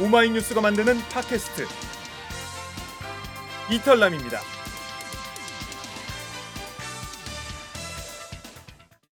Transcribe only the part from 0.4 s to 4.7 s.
만드는 팟캐스트 이털남입니다.